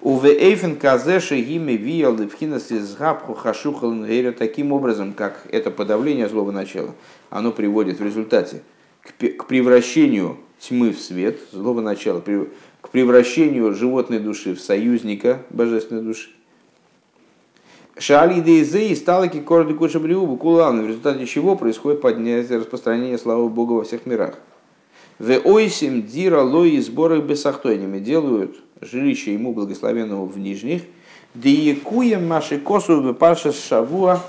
[0.00, 3.92] Уве эйфен казеши гиме виал левхинас изгабху хашухал
[4.38, 6.94] таким образом, как это подавление злого начала,
[7.30, 8.62] оно приводит в результате
[9.02, 16.30] к превращению тьмы в свет, злого начала, к превращению животной души в союзника божественной души.
[17.98, 23.48] Шали дейзе и сталки корды куча бриубу кулан, в результате чего происходит поднятие распространение славы
[23.48, 24.38] Бога во всех мирах.
[25.18, 30.82] В ойсим дира лои сборах бесахтойними делают жилище ему благословенного в нижних.
[31.34, 34.20] Диекуем маши косу в парша шавуа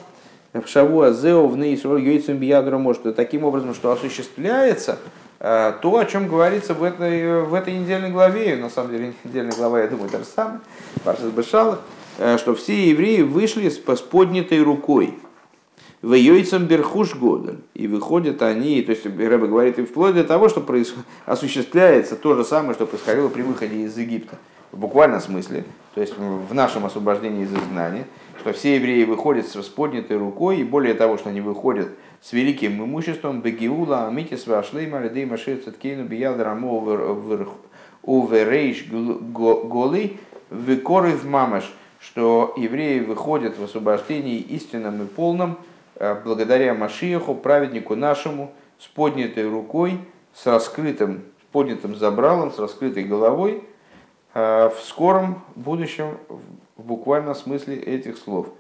[0.54, 3.16] в шавуа зео в нейсроль йойцем биядра может.
[3.16, 4.98] Таким образом, что осуществляется
[5.40, 9.56] э, то, о чем говорится в этой, в этой недельной главе, на самом деле недельная
[9.56, 10.60] глава, я думаю, даже самая,
[11.04, 11.82] Паршас Бешалах,
[12.18, 15.20] э, что все евреи вышли с поднятой рукой
[16.02, 17.60] в Йойцам Берхуш Годель.
[17.74, 21.04] И выходят они, то есть Рэбе говорит, и вплоть до того, что происход...
[21.26, 24.38] осуществляется то же самое, что происходило при выходе из Египта.
[24.72, 28.06] В буквальном смысле, то есть в нашем освобождении из изгнания,
[28.40, 31.90] что все евреи выходят с поднятой рукой, и более того, что они выходят
[32.22, 37.48] с великим имуществом, Бегиула, Амитис, Вашлейма, Лидей, Машир, Цеткейну, Бияд, Рамо,
[38.04, 40.18] Уверейш, Голы,
[40.52, 45.58] Викорыв Мамаш, что евреи выходят в освобождении истинном и полном,
[46.24, 50.00] благодаря Машиеху, праведнику нашему, с поднятой рукой,
[50.34, 53.64] с раскрытым, поднятым забралом, с раскрытой головой,
[54.34, 56.18] э, в скором будущем,
[56.78, 58.50] в буквальном смысле этих слов–